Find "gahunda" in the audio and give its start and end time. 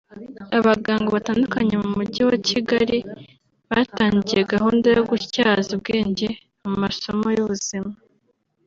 4.53-4.85